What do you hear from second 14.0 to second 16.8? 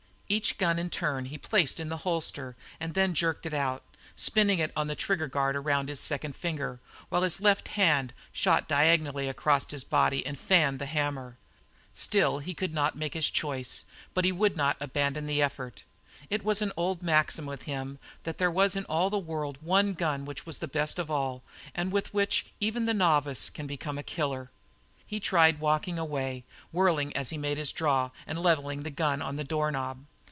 but he would not abandon the effort. It was an